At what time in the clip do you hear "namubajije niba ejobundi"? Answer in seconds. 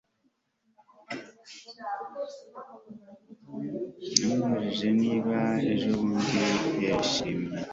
4.25-6.39